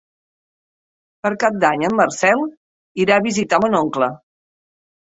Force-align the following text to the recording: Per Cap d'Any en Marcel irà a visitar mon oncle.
Per 1.27 1.31
Cap 1.43 1.59
d'Any 1.65 1.87
en 1.91 1.95
Marcel 2.01 2.43
irà 3.05 3.21
a 3.23 3.27
visitar 3.31 3.63
mon 3.69 3.81
oncle. 3.85 4.13